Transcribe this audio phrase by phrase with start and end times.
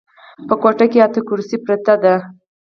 [0.47, 2.15] په کوټه کې اته کرسۍ پرتې دي.